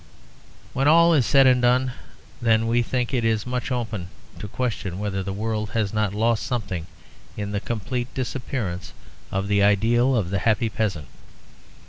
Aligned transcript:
When 0.73 0.87
all 0.87 1.13
is 1.13 1.27
said 1.27 1.45
and 1.45 1.61
done, 1.61 1.91
then, 2.41 2.65
we 2.65 2.81
think 2.81 3.13
it 3.13 3.45
much 3.45 3.71
open 3.71 4.07
to 4.39 4.47
question 4.47 4.97
whether 4.97 5.21
the 5.21 5.31
world 5.31 5.69
has 5.77 5.93
not 5.93 6.11
lost 6.11 6.41
something 6.41 6.87
in 7.37 7.51
the 7.51 7.59
complete 7.59 8.11
disappearance 8.15 8.93
of 9.31 9.47
the 9.47 9.61
ideal 9.61 10.15
of 10.15 10.31
the 10.31 10.39
happy 10.39 10.69
peasant. 10.69 11.05